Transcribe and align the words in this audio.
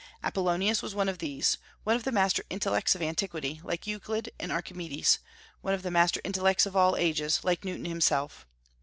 Apollonius 0.23 0.81
was 0.81 0.95
one 0.95 1.07
of 1.07 1.19
these, 1.19 1.59
one 1.83 1.95
of 1.95 2.05
the 2.05 2.11
master 2.11 2.41
intellects 2.49 2.95
of 2.95 3.03
antiquity, 3.03 3.61
like 3.63 3.85
Euclid 3.85 4.31
and 4.39 4.51
Archimedes; 4.51 5.19
one 5.61 5.75
of 5.75 5.83
the 5.83 5.91
master 5.91 6.19
intellects 6.23 6.65
of 6.65 6.75
all 6.75 6.95
ages, 6.97 7.41
like 7.43 7.63
Newton 7.63 7.85
himself. 7.85 8.47